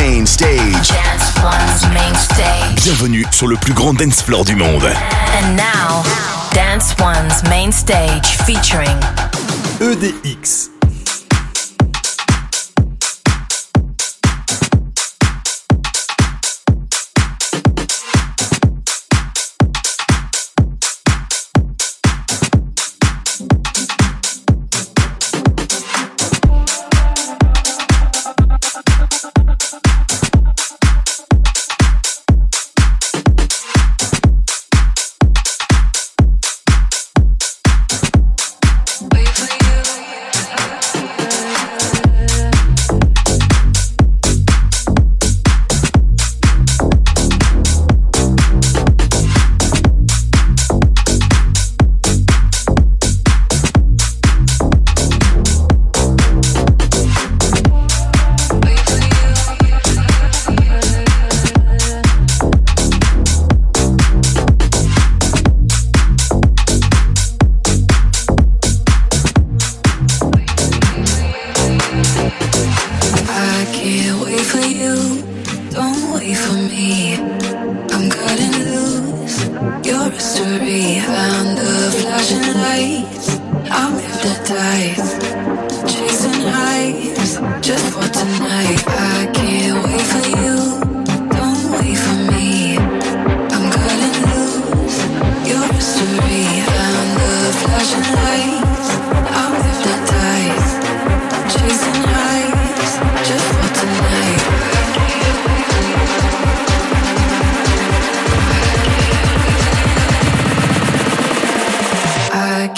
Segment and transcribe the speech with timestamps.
[0.00, 0.88] main stage.
[0.88, 2.84] Dance One's main stage.
[2.84, 4.84] Bienvenue sur le plus grand dance floor du monde.
[4.84, 6.02] And now,
[6.54, 8.98] Dance One's main stage featuring
[9.80, 10.79] EDX.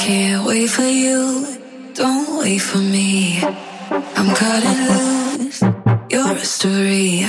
[0.03, 1.47] can't wait for you.
[1.95, 3.41] Don't wait for me.
[4.17, 5.62] I'm cutting loose
[6.11, 7.28] your story.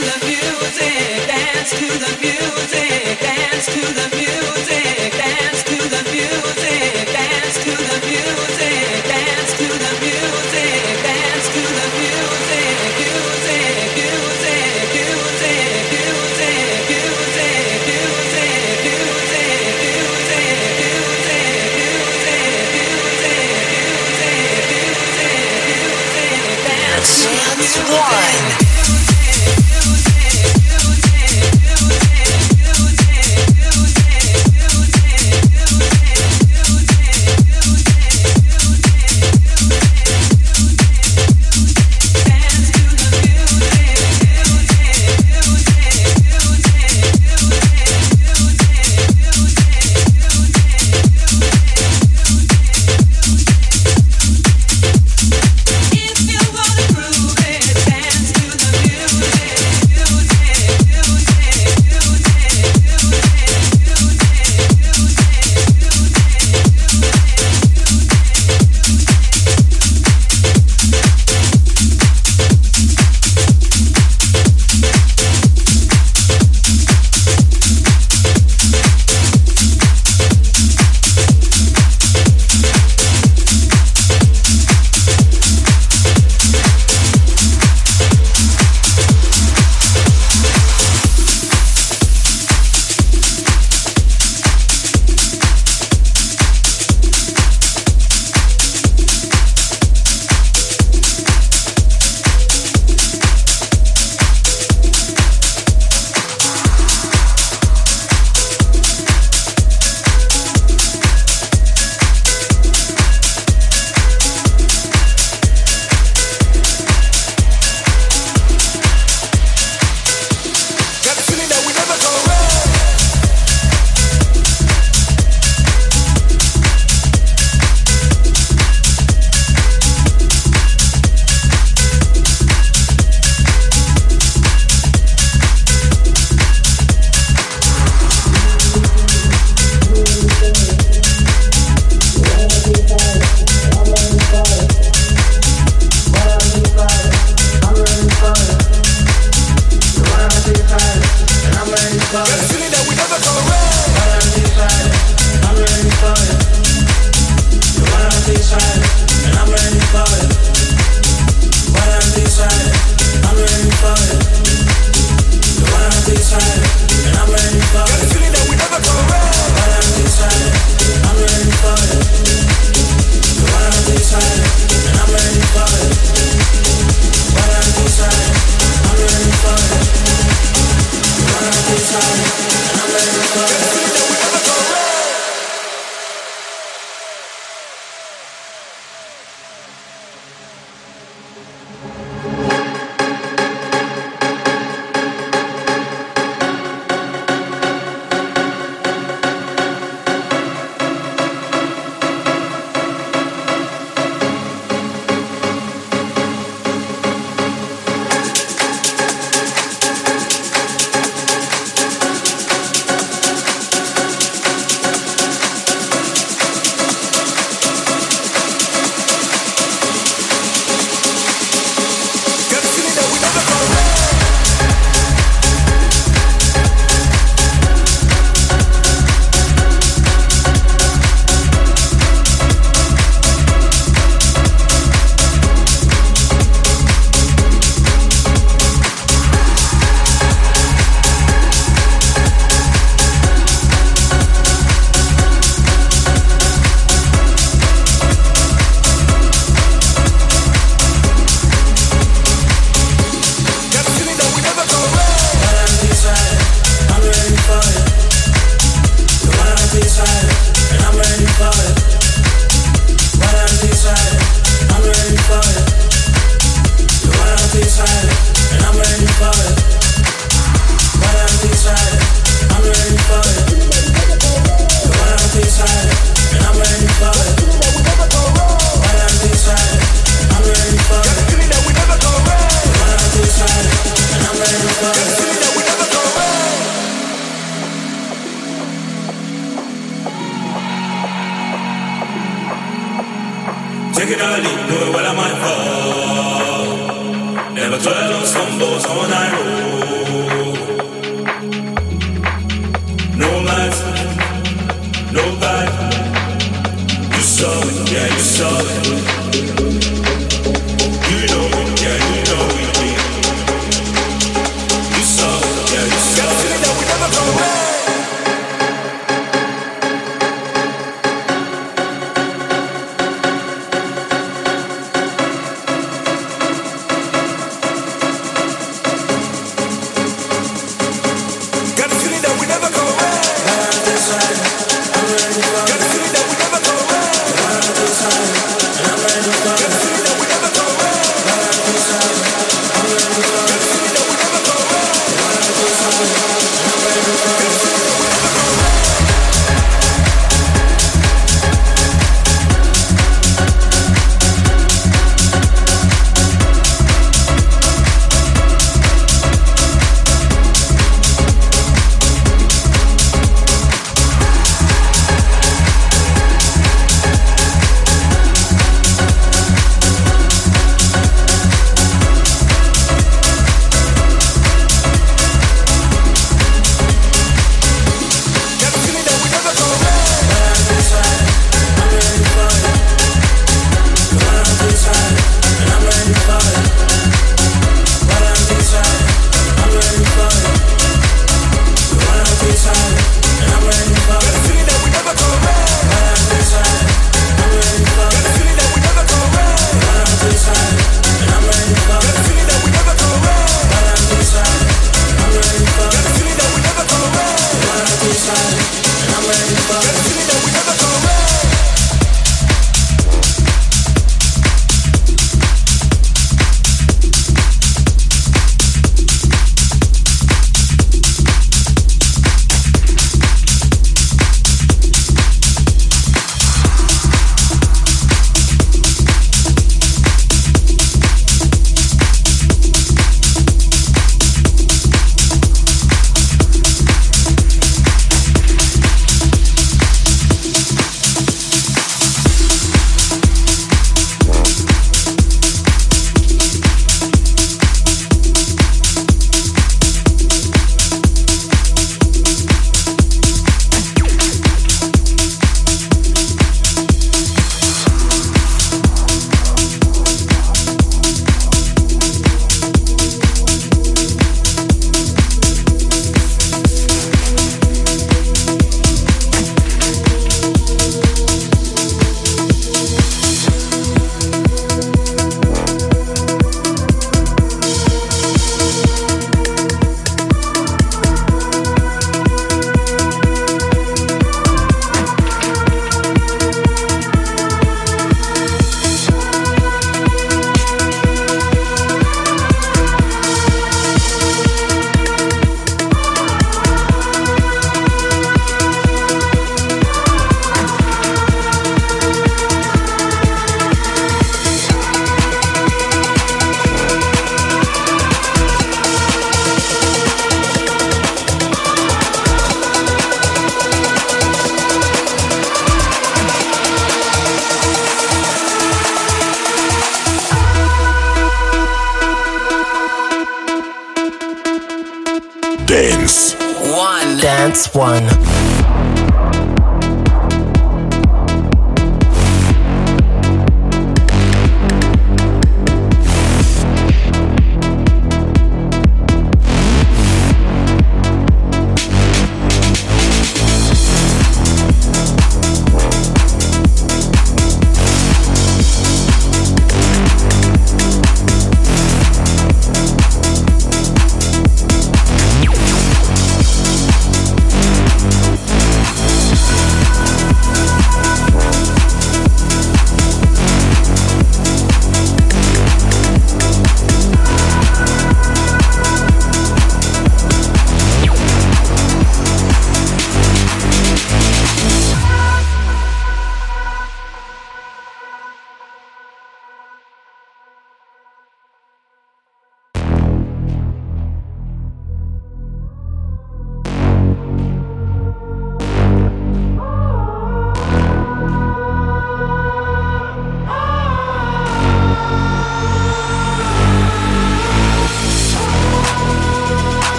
[0.00, 0.51] love you.